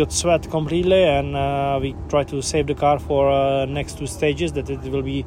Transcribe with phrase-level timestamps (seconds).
[0.00, 4.06] Got sweat completely, and uh, we try to save the car for uh, next two
[4.06, 4.50] stages.
[4.54, 5.26] That it will be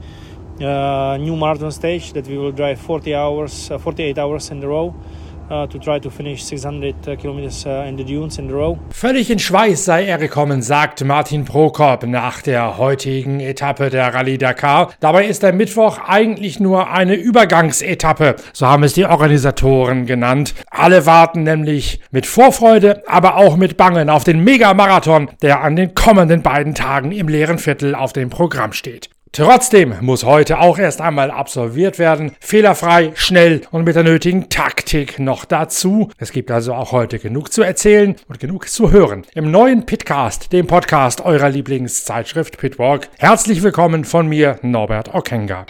[0.60, 4.68] uh, new marathon stage that we will drive 40 hours, uh, 48 hours in a
[4.68, 4.96] row.
[5.54, 8.80] Uh, to try to finish 600 uh, kilometers uh, in the dunes in a row.
[8.90, 14.40] Völlig in Schweiß sei er gekommen, sagt Martin Prokop nach der heutigen Etappe der Rallye
[14.40, 14.94] Dakar.
[15.00, 20.56] Dabei ist der Mittwoch eigentlich nur eine Übergangsetappe, so haben es die Organisatoren genannt.
[20.72, 25.94] Alle warten nämlich mit Vorfreude, aber auch mit Bangen auf den Megamarathon, der an den
[25.94, 29.12] kommenden beiden Tagen im leeren Viertel auf dem Programm steht.
[29.36, 32.34] Trotzdem muss heute auch erst einmal absolviert werden.
[32.40, 36.12] Fehlerfrei, schnell und mit der nötigen Taktik noch dazu.
[36.20, 39.24] Es gibt also auch heute genug zu erzählen und genug zu hören.
[39.34, 43.10] Im neuen Pitcast, dem Podcast eurer Lieblingszeitschrift Pitwalk.
[43.18, 45.66] Herzlich willkommen von mir, Norbert Okenga.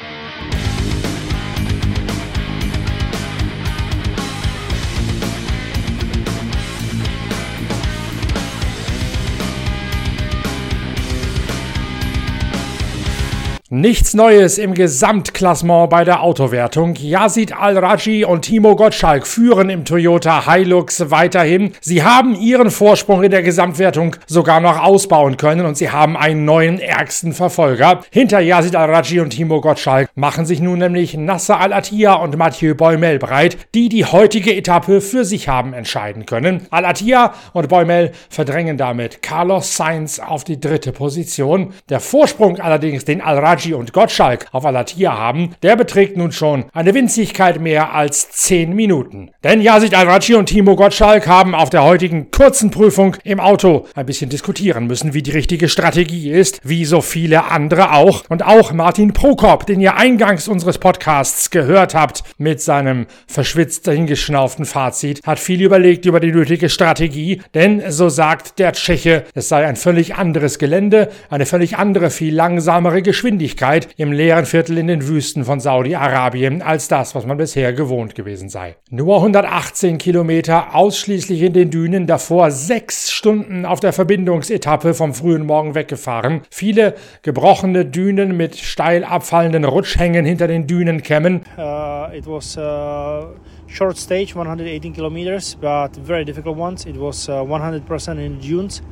[13.76, 16.94] Nichts Neues im Gesamtklassement bei der Autowertung.
[16.96, 21.72] Yazid Al-Raji und Timo Gottschalk führen im Toyota Hilux weiterhin.
[21.82, 26.46] Sie haben ihren Vorsprung in der Gesamtwertung sogar noch ausbauen können und sie haben einen
[26.46, 28.02] neuen ärgsten Verfolger.
[28.12, 33.18] Hinter Yazid Al-Raji und Timo Gottschalk machen sich nun nämlich Nasser Al-Attiyah und Mathieu Boymel
[33.18, 36.68] breit, die die heutige Etappe für sich haben entscheiden können.
[36.70, 41.74] Al-Attiyah und Boymel verdrängen damit Carlos Sainz auf die dritte Position.
[41.90, 46.66] Der Vorsprung allerdings, den Al-Raji Bacci und Gottschalk auf Alatia haben, der beträgt nun schon
[46.74, 49.32] eine Winzigkeit mehr als 10 Minuten.
[49.44, 54.06] Denn Yasid Al-Raji und Timo Gottschalk haben auf der heutigen kurzen Prüfung im Auto ein
[54.06, 58.24] bisschen diskutieren müssen, wie die richtige Strategie ist, wie so viele andere auch.
[58.30, 64.66] Und auch Martin Prokop, den ihr eingangs unseres Podcasts gehört habt, mit seinem verschwitzt hingeschnauften
[64.66, 69.66] Fazit, hat viel überlegt über die nötige Strategie, denn so sagt der Tscheche, es sei
[69.66, 74.88] ein völlig anderes Gelände, eine völlig andere, viel langsamere Geschwindigkeit Geschwindigkeit im leeren Viertel in
[74.88, 78.76] den Wüsten von Saudi-Arabien als das, was man bisher gewohnt gewesen sei.
[78.90, 85.46] Nur 118 Kilometer ausschließlich in den Dünen, davor sechs Stunden auf der Verbindungsetappe vom frühen
[85.46, 86.42] Morgen weggefahren.
[86.50, 91.42] Viele gebrochene Dünen mit steil abfallenden Rutschhängen hinter den Dünenkämmen.
[91.58, 93.28] Uh, it was uh
[93.68, 98.84] short stage 118 kilometers but very difficult ones it was uh, 100% in dunes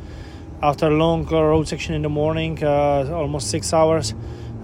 [0.63, 4.16] after a long road section in the morning uh, almost six hours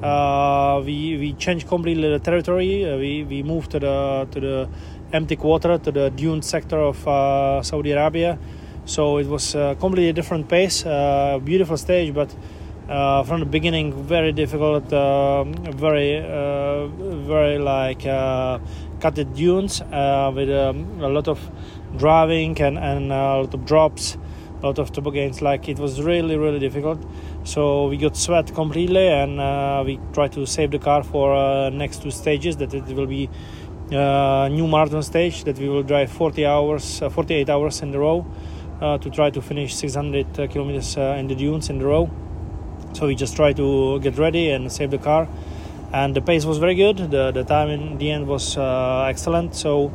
[0.02, 2.86] uh, we we changed completely the territory.
[2.86, 4.70] Uh, we we moved to the to the
[5.12, 8.38] empty quarter to the dune sector of uh, Saudi Arabia.
[8.86, 10.86] So it was a completely different pace.
[10.86, 12.34] Uh, beautiful stage, but
[12.88, 14.94] uh, from the beginning very difficult.
[14.94, 18.04] Um, very uh, very like
[19.00, 21.40] cutted dunes with um, a lot of
[21.98, 24.18] driving and and a lot of drops,
[24.62, 25.42] a lot of toboggans.
[25.42, 27.00] Like it was really really difficult.
[27.48, 31.70] So we got sweat completely, and uh, we try to save the car for uh,
[31.70, 32.58] next two stages.
[32.58, 33.30] That it will be
[33.90, 37.98] uh, new marathon stage that we will drive 40 hours, uh, 48 hours in a
[37.98, 38.28] row
[38.82, 42.12] uh, to try to finish 600 uh, kilometers in the dunes in a row.
[42.92, 45.30] So we just try to get ready and save the car,
[45.94, 46.98] and the pace was very good.
[46.98, 49.56] The the time in the end was excellent.
[49.56, 49.94] So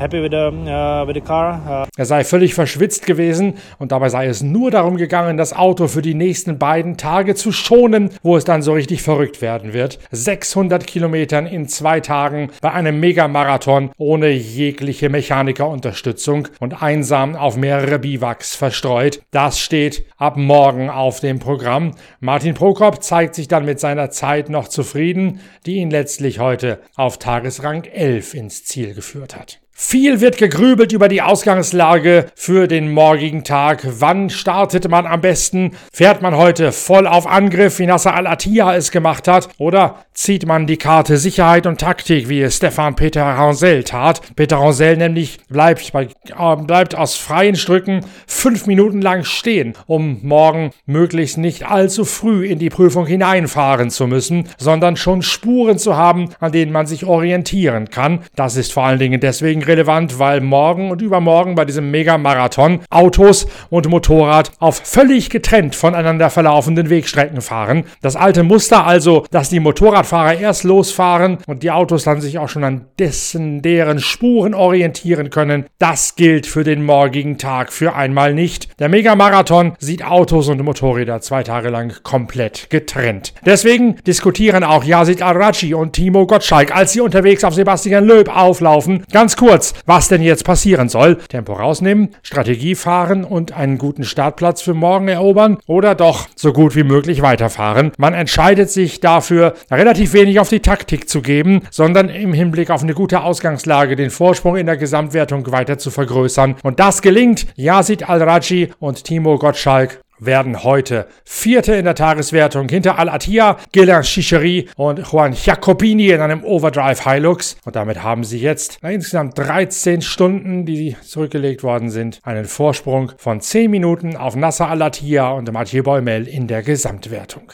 [0.00, 1.84] happy with the, uh, with the car.
[1.84, 5.86] Uh er sei völlig verschwitzt gewesen und dabei sei es nur darum gegangen, das Auto
[5.86, 9.98] für die nächsten beiden Tage zu schonen, wo es dann so richtig verrückt werden wird.
[10.10, 17.98] 600 Kilometern in zwei Tagen bei einem Megamarathon ohne jegliche Mechanikerunterstützung und einsam auf mehrere
[17.98, 19.20] Biwaks verstreut.
[19.30, 21.92] Das steht ab morgen auf dem Programm.
[22.20, 27.18] Martin Prokop zeigt sich dann mit seiner Zeit noch zufrieden, die ihn letztlich heute auf
[27.18, 29.60] Tagesrang 11 ins Ziel geführt hat.
[29.82, 33.82] Viel wird gegrübelt über die Ausgangslage für den morgigen Tag.
[33.98, 35.72] Wann startet man am besten?
[35.90, 39.48] Fährt man heute voll auf Angriff, wie Nasser Al-Attiyah es gemacht hat?
[39.56, 44.20] Oder zieht man die Karte Sicherheit und Taktik, wie es Stefan Peter Ransel tat?
[44.36, 50.18] Peter Ransel nämlich bleibt, bei, äh, bleibt aus freien Stücken fünf Minuten lang stehen, um
[50.22, 55.96] morgen möglichst nicht allzu früh in die Prüfung hineinfahren zu müssen, sondern schon Spuren zu
[55.96, 58.20] haben, an denen man sich orientieren kann.
[58.36, 63.46] Das ist vor allen Dingen deswegen relevant, weil morgen und übermorgen bei diesem Mega-Marathon Autos
[63.70, 67.84] und Motorrad auf völlig getrennt voneinander verlaufenden Wegstrecken fahren.
[68.02, 72.48] Das alte Muster also, dass die Motorradfahrer erst losfahren und die Autos dann sich auch
[72.48, 78.34] schon an dessen, deren Spuren orientieren können, das gilt für den morgigen Tag für einmal
[78.34, 78.68] nicht.
[78.80, 83.34] Der Mega-Marathon sieht Autos und Motorräder zwei Tage lang komplett getrennt.
[83.46, 89.04] Deswegen diskutieren auch Yazid Arachi und Timo Gottschalk, als sie unterwegs auf Sebastian Löb auflaufen,
[89.12, 91.16] ganz kurz kurz, was denn jetzt passieren soll.
[91.16, 96.76] Tempo rausnehmen, Strategie fahren und einen guten Startplatz für morgen erobern oder doch so gut
[96.76, 97.90] wie möglich weiterfahren.
[97.98, 102.84] Man entscheidet sich dafür, relativ wenig auf die Taktik zu geben, sondern im Hinblick auf
[102.84, 106.54] eine gute Ausgangslage den Vorsprung in der Gesamtwertung weiter zu vergrößern.
[106.62, 112.98] Und das gelingt Yazid Al-Raji und Timo Gottschalk werden heute Vierte in der Tageswertung hinter
[112.98, 117.56] Al-Attiyah, Gilles Chichery und Juan Jacopini in einem Overdrive Hilux.
[117.64, 123.12] Und damit haben sie jetzt nach insgesamt 13 Stunden, die zurückgelegt worden sind, einen Vorsprung
[123.16, 127.52] von 10 Minuten auf Nasser Al-Attiyah und Mathieu Boimel in der Gesamtwertung.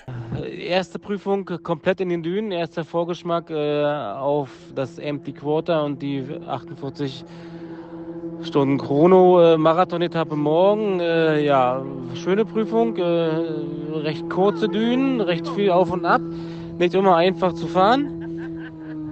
[0.68, 6.24] Erste Prüfung komplett in den Dünen, erster Vorgeschmack äh, auf das Empty Quarter und die
[6.46, 7.24] 48
[8.46, 11.00] Stunden Chrono-Marathon-Etappe morgen.
[11.00, 11.82] Äh, ja,
[12.14, 13.02] schöne Prüfung, äh,
[13.98, 16.20] recht kurze Dünen, recht viel auf und ab.
[16.78, 18.12] Nicht immer einfach zu fahren.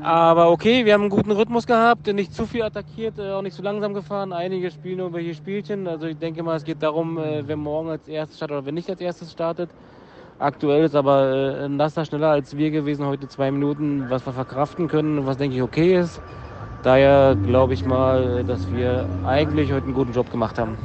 [0.02, 3.56] Aber okay, wir haben einen guten Rhythmus gehabt, nicht zu viel attackiert, äh, auch nicht
[3.56, 4.32] zu langsam gefahren.
[4.32, 5.88] Einige spielen nur welche Spielchen.
[5.88, 8.88] Also ich denke mal, es geht darum, wer morgen als erstes startet oder wer nicht
[8.88, 9.70] als erstes startet.
[10.38, 14.88] Aktuell ist aber äh, Nasser schneller als wir gewesen, heute zwei Minuten, was wir verkraften
[14.88, 16.20] können, was denke ich okay ist.
[16.84, 20.80] Daher glaube ich mal, dass wir eigentlich heute einen guten Job gemacht haben.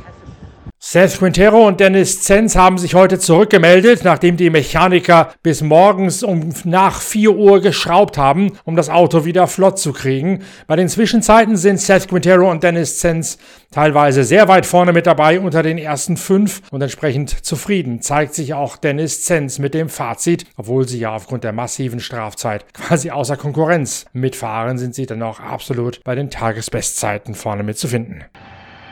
[0.81, 6.53] Seth Quintero und Dennis Zenz haben sich heute zurückgemeldet, nachdem die Mechaniker bis morgens um
[6.63, 10.41] nach 4 Uhr geschraubt haben, um das Auto wieder flott zu kriegen.
[10.67, 13.39] Bei den Zwischenzeiten sind Seth Quintero und Dennis Zenz
[13.71, 18.53] teilweise sehr weit vorne mit dabei unter den ersten fünf und entsprechend zufrieden zeigt sich
[18.53, 23.35] auch Dennis Zenz mit dem Fazit, obwohl sie ja aufgrund der massiven Strafzeit quasi außer
[23.35, 28.23] Konkurrenz mitfahren, sind sie dann auch absolut bei den Tagesbestzeiten vorne mitzufinden.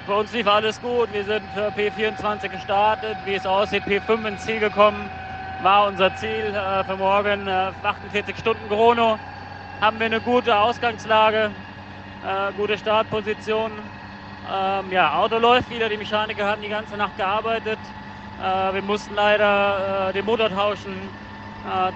[0.08, 1.12] Bei uns lief alles gut.
[1.12, 3.18] Wir sind für P24 gestartet.
[3.26, 5.10] Wie es aussieht, P5 ins Ziel gekommen.
[5.64, 7.46] War unser Ziel äh, für morgen.
[7.46, 9.20] Äh, 48 Stunden Chrono.
[9.82, 11.52] Haben wir eine gute Ausgangslage,
[12.26, 13.70] äh, gute Startposition.
[14.50, 15.90] Ähm, ja, Auto läuft wieder.
[15.90, 17.80] Die Mechaniker haben die ganze Nacht gearbeitet.
[18.42, 20.96] Äh, wir mussten leider äh, den Motor tauschen.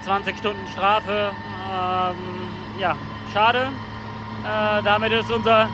[0.02, 1.30] 20 äh, Stunden Strafe.
[1.72, 2.94] Ähm, ja,
[3.32, 3.68] schade.
[4.84, 5.68] damit ist unser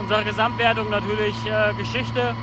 [0.00, 2.34] unsere Gesamtwertung natürlich äh, Geschichte.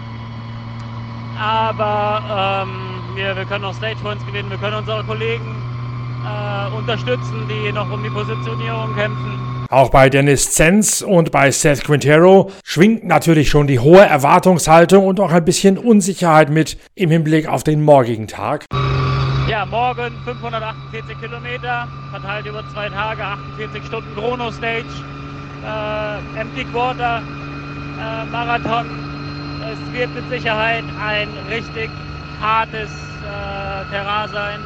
[1.40, 5.56] Aber ähm, wir, wir können auch Stage Points gewinnen, wir können unsere Kollegen
[6.24, 9.48] äh, unterstützen, die noch um die Positionierung kämpfen.
[9.70, 15.20] Auch bei Dennis Zenz und bei Seth Quintero schwingt natürlich schon die hohe Erwartungshaltung und
[15.20, 18.66] auch ein bisschen Unsicherheit mit im Hinblick auf den morgigen Tag.
[19.50, 24.86] Ja, morgen 548 Kilometer, verteilt über zwei Tage, 48 Stunden Chrono Stage
[25.68, 27.22] äh, Empty Quarter
[28.00, 28.86] äh, Marathon.
[29.72, 31.90] Es wird mit Sicherheit ein richtig
[32.42, 34.60] hartes äh, Terrain sein,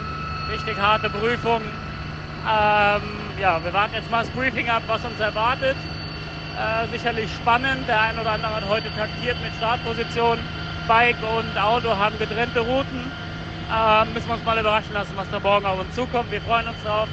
[0.51, 1.61] richtig harte Prüfung.
[1.61, 3.01] Ähm,
[3.39, 5.75] ja, wir warten jetzt mal das Briefing ab, was uns erwartet.
[6.57, 7.87] Äh, sicherlich spannend.
[7.87, 10.37] Der ein oder andere hat heute taktiert mit Startposition.
[10.87, 13.11] Bike und Auto haben getrennte Routen.
[13.71, 16.29] Äh, müssen wir uns mal überraschen lassen, was da morgen auf uns zukommt.
[16.31, 17.07] Wir freuen uns drauf.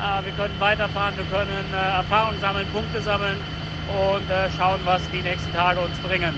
[0.00, 3.36] Äh, wir können weiterfahren, wir können äh, Erfahrung sammeln, Punkte sammeln
[3.88, 6.34] und äh, schauen, was die nächsten Tage uns bringen.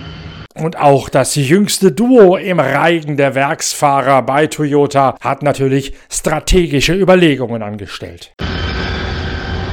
[0.54, 7.62] Und auch das jüngste Duo im Reigen der Werksfahrer bei Toyota hat natürlich strategische Überlegungen
[7.62, 8.34] angestellt.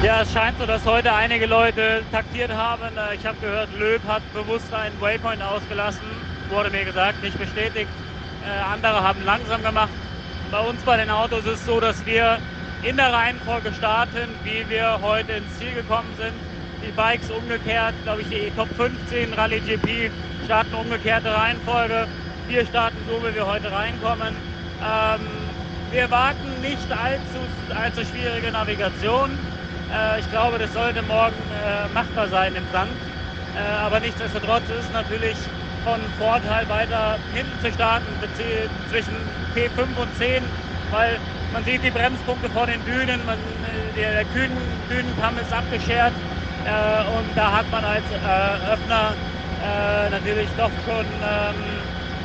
[0.02, 2.88] Ja, es scheint so, dass heute einige Leute taktiert haben.
[3.14, 6.00] Ich habe gehört, Löb hat bewusst einen Waypoint ausgelassen,
[6.48, 7.90] wurde mir gesagt, nicht bestätigt.
[8.72, 9.90] Andere haben langsam gemacht.
[10.50, 12.38] Bei uns bei den Autos ist es so, dass wir
[12.82, 16.32] in der Reihenfolge starten, wie wir heute ins Ziel gekommen sind.
[16.86, 20.10] Die Bikes umgekehrt, glaube ich, die Top 15 Rallye GP
[20.46, 22.06] starten umgekehrte Reihenfolge.
[22.48, 24.34] Wir starten so, wie wir heute reinkommen.
[24.82, 25.20] Ähm,
[25.92, 27.38] wir warten nicht allzu,
[27.74, 29.30] allzu schwierige Navigation.
[29.92, 32.90] Äh, ich glaube, das sollte morgen äh, machbar sein im Sand.
[33.56, 35.36] Äh, aber nichtsdestotrotz ist natürlich
[35.84, 38.06] von Vorteil, weiter hinten zu starten,
[38.90, 39.14] zwischen
[39.54, 40.42] P5 und 10,
[40.90, 41.18] weil
[41.52, 44.50] man sieht die Bremspunkte vor den Dünen, man, äh, der, der Kühn,
[44.88, 46.12] Dünenkamm ist abgeschert
[46.64, 49.14] äh, und da hat man als äh, Öffner
[49.62, 51.54] äh, natürlich doch schon ähm,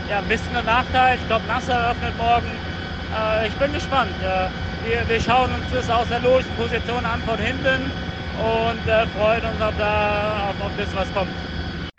[0.10, 1.18] ja, ein bisschen einen Nachteil.
[1.18, 2.52] Ich glaube, Nasser öffnet morgen.
[3.16, 4.14] Äh, ich bin gespannt.
[4.22, 4.48] Äh,
[4.88, 7.90] wir, wir, schauen uns das aus der logischen Position an von hinten
[8.38, 8.82] und
[9.18, 11.55] freuen uns auf, da, auf, auf das, was kommt.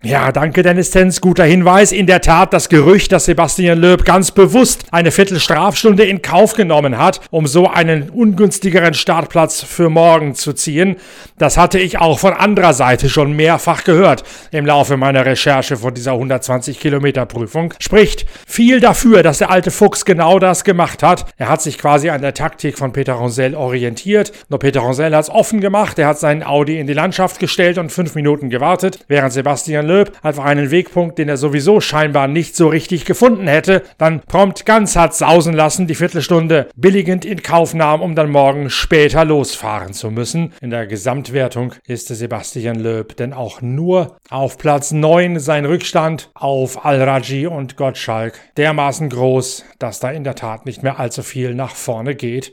[0.07, 1.91] Ja, danke Dennis Tenz, guter Hinweis.
[1.91, 6.97] In der Tat das Gerücht, dass Sebastian Loeb ganz bewusst eine Viertelstrafstunde in Kauf genommen
[6.97, 10.95] hat, um so einen ungünstigeren Startplatz für morgen zu ziehen.
[11.39, 14.23] Das hatte ich auch von anderer Seite schon mehrfach gehört
[14.53, 17.75] im Laufe meiner Recherche von dieser 120 Kilometer Prüfung.
[17.81, 21.27] Spricht viel dafür, dass der alte Fuchs genau das gemacht hat.
[21.37, 24.31] Er hat sich quasi an der Taktik von Peter Ronsell orientiert.
[24.51, 25.99] Nur Peter Ronsell hat es offen gemacht.
[25.99, 29.96] Er hat seinen Audi in die Landschaft gestellt und fünf Minuten gewartet, während Sebastian Löb
[30.23, 34.97] einfach einen Wegpunkt, den er sowieso scheinbar nicht so richtig gefunden hätte, dann prompt ganz
[34.97, 40.11] hat sausen lassen, die Viertelstunde billigend in Kauf nahm, um dann morgen später losfahren zu
[40.11, 40.53] müssen.
[40.61, 46.85] In der Gesamtwertung ist Sebastian Löb denn auch nur auf Platz 9 sein Rückstand auf
[46.85, 51.75] Al-Raji und Gottschalk dermaßen groß, dass da in der Tat nicht mehr allzu viel nach
[51.75, 52.53] vorne geht.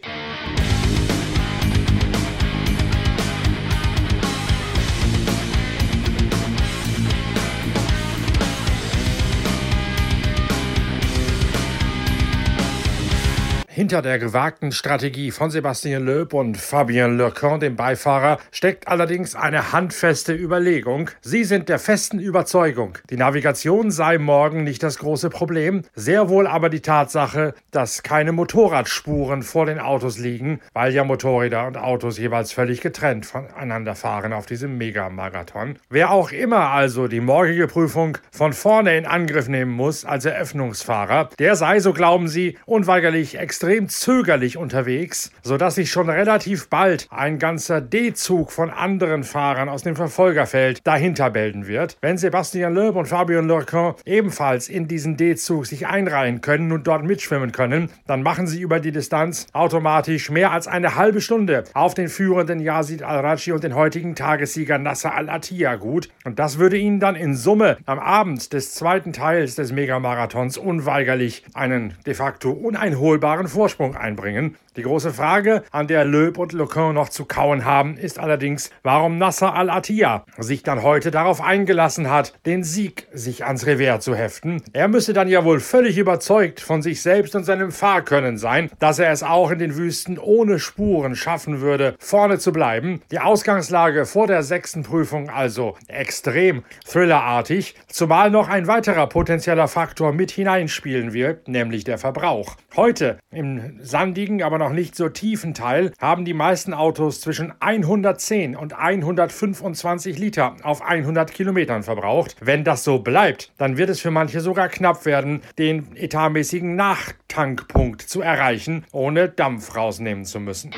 [13.93, 19.71] Hinter der gewagten Strategie von Sebastian Loeb und Fabien Lecon, dem Beifahrer, steckt allerdings eine
[19.71, 21.11] handfeste Überlegung.
[21.21, 26.47] Sie sind der festen Überzeugung, die Navigation sei morgen nicht das große Problem, sehr wohl
[26.47, 32.17] aber die Tatsache, dass keine Motorradspuren vor den Autos liegen, weil ja Motorräder und Autos
[32.17, 35.77] jeweils völlig getrennt voneinander fahren auf diesem Megamarathon.
[35.91, 41.29] Wer auch immer also die morgige Prüfung von vorne in Angriff nehmen muss als Eröffnungsfahrer,
[41.37, 47.07] der sei, so glauben sie, unweigerlich extrem extrem zögerlich unterwegs, sodass sich schon relativ bald
[47.09, 51.97] ein ganzer D-Zug von anderen Fahrern aus dem Verfolgerfeld dahinter bilden wird.
[52.01, 57.03] Wenn Sebastian Loeb und Fabien Lurquin ebenfalls in diesen D-Zug sich einreihen können und dort
[57.03, 61.93] mitschwimmen können, dann machen sie über die Distanz automatisch mehr als eine halbe Stunde auf
[61.93, 66.09] den führenden Yazid Al-Raji und den heutigen Tagessieger Nasser Al-Attiyah gut.
[66.23, 71.43] Und das würde ihnen dann in Summe am Abend des zweiten Teils des Megamarathons unweigerlich
[71.53, 74.55] einen de facto uneinholbaren Vorsprung einbringen.
[74.75, 79.19] Die große Frage, an der Loeb und Lecoq noch zu kauen haben, ist allerdings, warum
[79.19, 84.63] Nasser al-Attiyah sich dann heute darauf eingelassen hat, den Sieg sich ans Revers zu heften.
[84.73, 88.97] Er müsse dann ja wohl völlig überzeugt von sich selbst und seinem Fahrkönnen sein, dass
[88.97, 93.01] er es auch in den Wüsten ohne Spuren schaffen würde, vorne zu bleiben.
[93.11, 100.13] Die Ausgangslage vor der sechsten Prüfung also extrem thrillerartig, zumal noch ein weiterer potenzieller Faktor
[100.13, 102.55] mit hineinspielen wird, nämlich der Verbrauch.
[102.75, 108.55] Heute im sandigen, aber noch nicht so tiefen Teil haben die meisten Autos zwischen 110
[108.55, 112.35] und 125 Liter auf 100 Kilometern verbraucht.
[112.39, 118.01] Wenn das so bleibt, dann wird es für manche sogar knapp werden, den etatmäßigen Nachtankpunkt
[118.01, 120.71] zu erreichen, ohne Dampf rausnehmen zu müssen.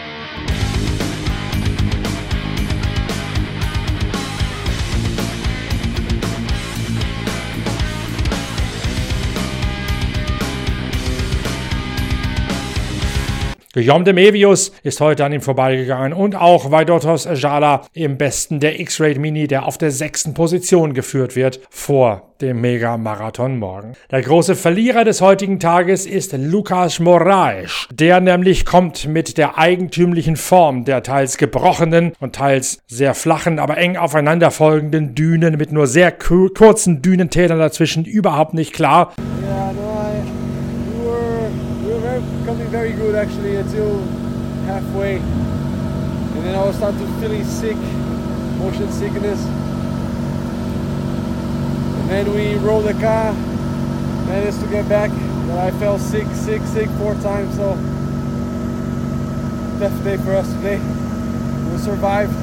[13.75, 18.79] Guillaume de Mevius ist heute an ihm vorbeigegangen und auch Vaidotos Jala im Besten der
[18.79, 23.91] X-Raid Mini, der auf der sechsten Position geführt wird, vor dem Mega-Marathon morgen.
[24.11, 27.89] Der große Verlierer des heutigen Tages ist Lukas Moraes.
[27.91, 33.77] Der nämlich kommt mit der eigentümlichen Form der teils gebrochenen und teils sehr flachen, aber
[33.77, 39.13] eng aufeinanderfolgenden Dünen mit nur sehr kurzen Dünentälern dazwischen überhaupt nicht klar.
[39.19, 39.84] Yeah,
[42.95, 43.99] good actually until
[44.65, 45.17] halfway.
[45.17, 47.77] And then I was starting to feeling sick,
[48.57, 49.43] motion sickness.
[51.99, 53.33] And then we rolled the car,
[54.27, 55.11] managed to get back.
[55.47, 57.55] But I fell sick, sick, sick four times.
[57.55, 57.75] So
[59.79, 60.79] tough day for us today.
[61.71, 62.35] We survived.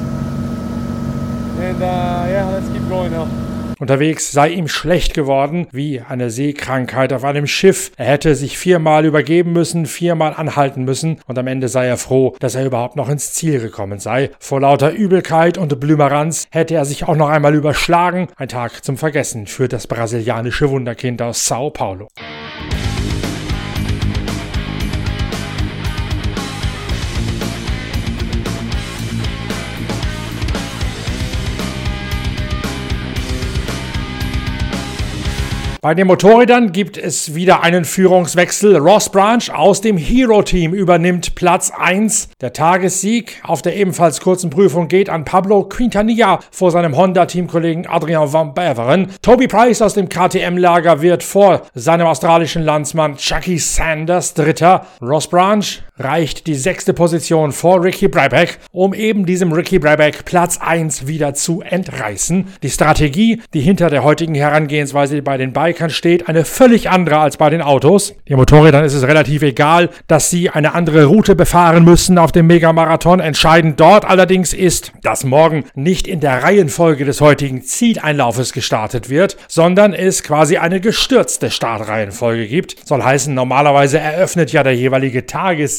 [1.59, 3.42] And uh, yeah, let's keep going now.
[3.79, 7.91] Unterwegs sei ihm schlecht geworden, wie eine Seekrankheit auf einem Schiff.
[7.97, 12.35] Er hätte sich viermal übergeben müssen, viermal anhalten müssen und am Ende sei er froh,
[12.39, 14.31] dass er überhaupt noch ins Ziel gekommen sei.
[14.39, 18.27] Vor lauter Übelkeit und Blümeranz hätte er sich auch noch einmal überschlagen.
[18.35, 22.07] Ein Tag zum Vergessen für das brasilianische Wunderkind aus Sao Paulo.
[35.83, 38.77] Bei den Motorrädern gibt es wieder einen Führungswechsel.
[38.77, 42.29] Ross Branch aus dem Hero-Team übernimmt Platz 1.
[42.39, 48.31] Der Tagessieg auf der ebenfalls kurzen Prüfung geht an Pablo Quintanilla vor seinem Honda-Teamkollegen Adrian
[48.31, 49.09] Van Beveren.
[49.21, 54.87] Toby Price aus dem KTM-Lager wird vor seinem australischen Landsmann Chucky Sanders Dritter.
[55.01, 55.65] Ross Branch
[55.99, 61.35] reicht die sechste Position vor Ricky Brabeck, um eben diesem Ricky Brabeck Platz 1 wieder
[61.35, 62.47] zu entreißen.
[62.63, 67.37] Die Strategie, die hinter der heutigen Herangehensweise bei den Bikern steht, eine völlig andere als
[67.37, 68.15] bei den Autos.
[68.27, 72.47] Den Motorrädern ist es relativ egal, dass sie eine andere Route befahren müssen auf dem
[72.47, 73.19] Megamarathon.
[73.19, 79.37] Entscheidend dort allerdings ist, dass morgen nicht in der Reihenfolge des heutigen Zieleinlaufes gestartet wird,
[79.47, 82.77] sondern es quasi eine gestürzte Startreihenfolge gibt.
[82.87, 85.27] Soll heißen, normalerweise eröffnet ja der jeweilige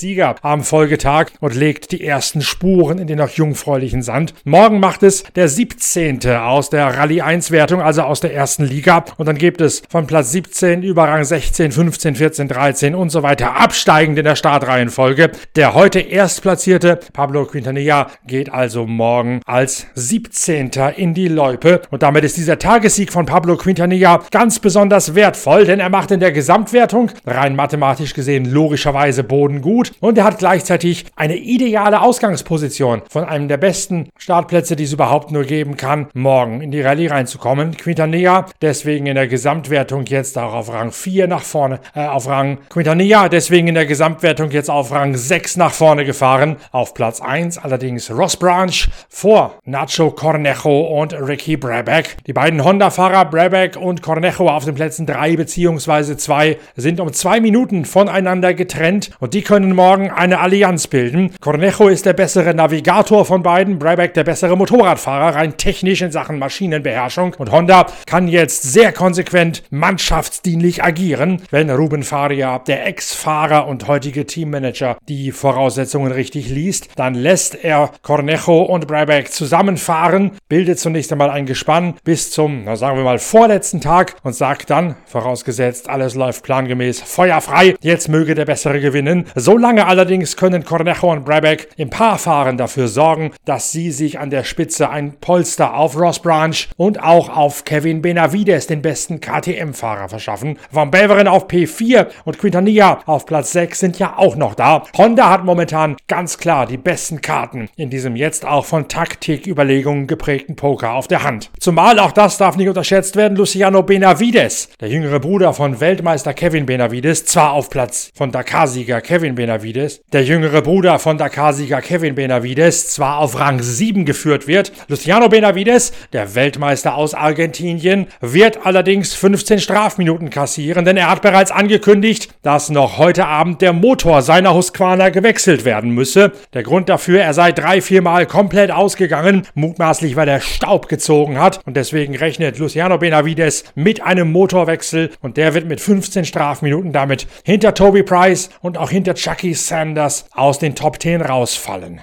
[0.05, 4.35] Tagessieger am Folgetag und legt die ersten Spuren in den noch jungfräulichen Sand.
[4.45, 6.27] Morgen macht es der 17.
[6.37, 9.05] aus der Rallye 1 Wertung, also aus der ersten Liga.
[9.17, 13.23] Und dann gibt es von Platz 17 über Rang 16, 15, 14, 13 und so
[13.23, 15.31] weiter absteigend in der Startreihenfolge.
[15.57, 20.71] Der heute erstplatzierte Pablo Quintanilla geht also morgen als 17.
[20.97, 21.81] in die Loipe.
[21.91, 26.21] Und damit ist dieser Tagessieg von Pablo Quintanilla ganz besonders wertvoll, denn er macht in
[26.21, 33.03] der Gesamtwertung rein mathematisch gesehen logischerweise Boden gut und er hat gleichzeitig eine ideale Ausgangsposition
[33.09, 37.09] von einem der besten Startplätze, die es überhaupt nur geben kann, morgen in die Rallye
[37.09, 37.77] reinzukommen.
[37.77, 42.59] Quintanilla deswegen in der Gesamtwertung jetzt auch auf Rang 4 nach vorne, äh, auf Rang
[42.69, 46.57] Quintanilla deswegen in der Gesamtwertung jetzt auf Rang 6 nach vorne gefahren.
[46.73, 52.17] Auf Platz 1 allerdings Ross Branch vor Nacho Cornejo und Ricky Brabeck.
[52.27, 56.17] Die beiden Honda-Fahrer Brabeck und Cornejo auf den Plätzen 3 bzw.
[56.17, 61.33] 2 sind um zwei Minuten voneinander getrennt und die können morgen eine Allianz bilden.
[61.41, 66.39] Cornejo ist der bessere Navigator von beiden, Brabeck der bessere Motorradfahrer, rein technisch in Sachen
[66.39, 73.87] Maschinenbeherrschung und Honda kann jetzt sehr konsequent mannschaftsdienlich agieren, wenn Ruben Faria, der Ex-Fahrer und
[73.87, 76.89] heutige Teammanager, die Voraussetzungen richtig liest.
[76.97, 82.77] Dann lässt er Cornejo und Brabeck zusammenfahren, bildet zunächst einmal ein Gespann bis zum, na
[82.77, 88.35] sagen wir mal, vorletzten Tag und sagt dann, vorausgesetzt alles läuft plangemäß, feuerfrei, jetzt möge
[88.35, 89.27] der Bessere gewinnen.
[89.35, 94.45] Solange allerdings können Cornejo und Brabeck im Paarfahren dafür sorgen, dass sie sich an der
[94.45, 100.59] Spitze ein Polster auf Ross Branch und auch auf Kevin Benavides, den besten KTM-Fahrer, verschaffen.
[100.71, 104.85] Van Beveren auf P4 und Quintanilla auf Platz 6 sind ja auch noch da.
[104.97, 110.57] Honda hat momentan ganz klar die besten Karten in diesem jetzt auch von Taktiküberlegungen geprägten
[110.57, 111.51] Poker auf der Hand.
[111.59, 116.67] Zumal auch das darf nicht unterschätzt werden, Luciano Benavides, der jüngere Bruder von Weltmeister Kevin
[116.67, 119.64] Benavides, zwar auf Platz von Dakar-Sieger Kevin Benavides,
[120.13, 124.73] der jüngere Bruder von Dakar-Sieger Kevin Benavides, zwar auf Rang 7 geführt wird.
[124.89, 131.51] Luciano Benavides, der Weltmeister aus Argentinien, wird allerdings 15 Strafminuten kassieren, denn er hat bereits
[131.51, 136.33] angekündigt, dass noch heute Abend der Motor seiner Husqvarna gewechselt werden müsse.
[136.53, 141.39] Der Grund dafür, er sei drei, vier Mal komplett ausgegangen, mutmaßlich weil er Staub gezogen
[141.39, 146.93] hat und deswegen rechnet Luciano Benavides mit einem Motorwechsel und der wird mit 15 Strafminuten
[146.93, 152.01] damit hinter Toby Price und auch hinter Chucky Sanders aus den Top 10 rausfallen.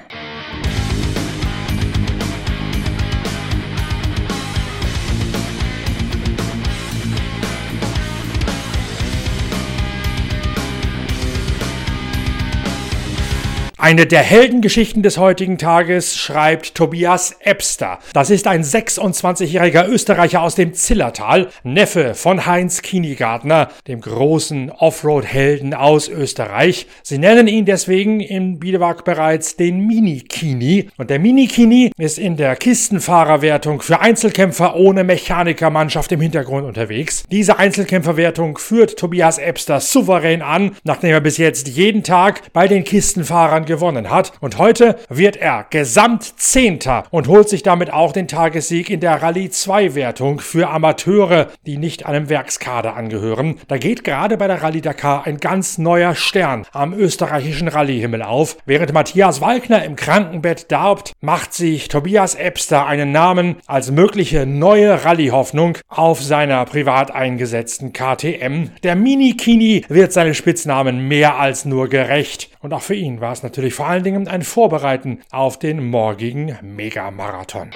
[13.84, 17.98] Eine der Heldengeschichten des heutigen Tages schreibt Tobias Ebster.
[18.14, 25.74] Das ist ein 26-jähriger Österreicher aus dem Zillertal, Neffe von Heinz Kinigartner, dem großen Offroad-Helden
[25.74, 26.86] aus Österreich.
[27.02, 30.90] Sie nennen ihn deswegen in Biedewag bereits den Mini-Kini.
[30.98, 37.24] Und der Mini-Kini ist in der Kistenfahrerwertung für Einzelkämpfer ohne Mechanikermannschaft im Hintergrund unterwegs.
[37.32, 42.84] Diese Einzelkämpferwertung führt Tobias Ebster souverän an, nachdem er bis jetzt jeden Tag bei den
[42.84, 44.34] Kistenfahrern gewonnen hat.
[44.42, 49.50] Und heute wird er Gesamtzehnter und holt sich damit auch den Tagessieg in der Rallye
[49.50, 53.56] 2 Wertung für Amateure, die nicht einem Werkskader angehören.
[53.70, 58.58] Da geht gerade bei der Rallye Dakar ein ganz neuer Stern am österreichischen Rallyehimmel auf.
[58.66, 65.06] Während Matthias Walkner im Krankenbett darbt, macht sich Tobias Ebster einen Namen als mögliche neue
[65.06, 68.72] Rallye-Hoffnung auf seiner privat eingesetzten KTM.
[68.84, 72.51] Der Mini-Kini wird seinem Spitznamen mehr als nur gerecht.
[72.62, 76.58] Und auch für ihn war es natürlich vor allen Dingen ein Vorbereiten auf den morgigen
[76.62, 77.72] Megamarathon.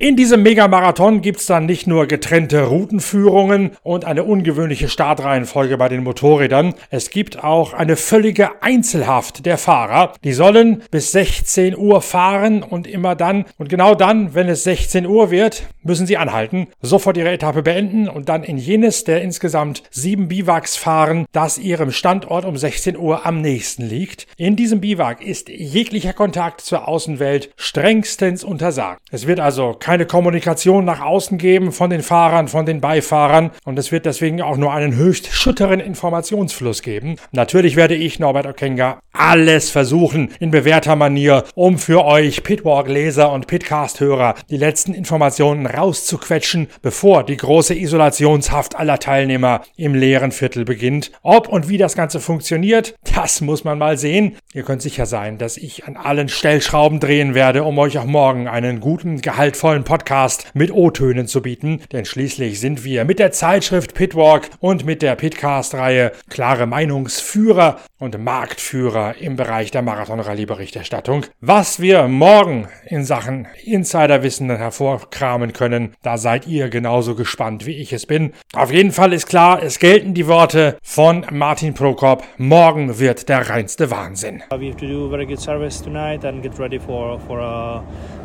[0.00, 6.04] In diesem Megamarathon gibt's dann nicht nur getrennte Routenführungen und eine ungewöhnliche Startreihenfolge bei den
[6.04, 10.12] Motorrädern, es gibt auch eine völlige Einzelhaft der Fahrer.
[10.22, 15.04] Die sollen bis 16 Uhr fahren und immer dann und genau dann, wenn es 16
[15.04, 19.82] Uhr wird, müssen sie anhalten, sofort ihre Etappe beenden und dann in jenes der insgesamt
[19.90, 24.28] sieben Biwaks fahren, das ihrem Standort um 16 Uhr am nächsten liegt.
[24.36, 29.00] In diesem Biwak ist jeglicher Kontakt zur Außenwelt strengstens untersagt.
[29.10, 33.78] Es wird also keine Kommunikation nach außen geben von den Fahrern, von den Beifahrern und
[33.78, 37.16] es wird deswegen auch nur einen höchst schütteren Informationsfluss geben.
[37.32, 43.46] Natürlich werde ich, Norbert Okenga, alles versuchen in bewährter Manier, um für euch Pitwalk-Leser und
[43.46, 51.12] Pitcast-Hörer die letzten Informationen rauszuquetschen, bevor die große Isolationshaft aller Teilnehmer im leeren Viertel beginnt.
[51.22, 54.36] Ob und wie das Ganze funktioniert, das muss man mal sehen.
[54.52, 58.48] Ihr könnt sicher sein, dass ich an allen Stellschrauben drehen werde, um euch auch morgen
[58.48, 63.94] einen guten, gehaltvollen Podcast mit O-Tönen zu bieten, denn schließlich sind wir mit der Zeitschrift
[63.94, 71.26] Pitwalk und mit der Pitcast-Reihe klare Meinungsführer und Marktführer im Bereich der Marathon-Rallye-Berichterstattung.
[71.40, 77.92] Was wir morgen in Sachen Insiderwissen hervorkramen können, da seid ihr genauso gespannt, wie ich
[77.92, 78.32] es bin.
[78.54, 82.24] Auf jeden Fall ist klar, es gelten die Worte von Martin Prokop.
[82.36, 84.42] Morgen wird der reinste Wahnsinn.
[84.50, 87.82] We have to do very good service tonight and get ready for for a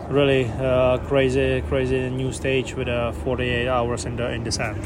[0.10, 4.78] really uh, crazy crazy new stage with uh, 48 hours in the in the sand.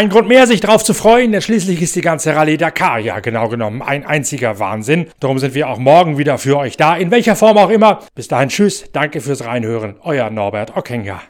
[0.00, 3.20] Ein Grund mehr, sich darauf zu freuen, denn schließlich ist die ganze Rallye Dakar ja
[3.20, 5.08] genau genommen ein einziger Wahnsinn.
[5.20, 7.98] Darum sind wir auch morgen wieder für euch da, in welcher Form auch immer.
[8.14, 11.20] Bis dahin, tschüss, danke fürs Reinhören, euer Norbert Okenga.